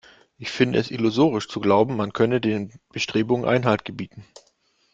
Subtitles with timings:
[0.39, 4.25] Ich finde es illusorisch zu glauben, man könne den Bestrebungen Einhalt gebieten.